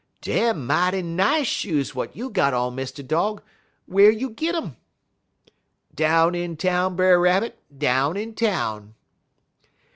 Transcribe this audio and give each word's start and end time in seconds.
Dem 0.21 0.65
mighty 0.65 1.03
nice 1.03 1.45
shoes 1.45 1.89
w'at 1.89 2.15
you 2.15 2.31
got 2.31 2.55
on, 2.55 2.75
Mr. 2.75 3.05
Dog; 3.07 3.43
whar 3.85 4.09
you 4.09 4.31
git 4.31 4.55
um?' 4.55 4.75
"'Down 5.93 6.33
in 6.33 6.57
town, 6.57 6.95
Brer 6.95 7.19
Rabbit, 7.19 7.59
down 7.77 8.17
in 8.17 8.33
town.' 8.33 8.95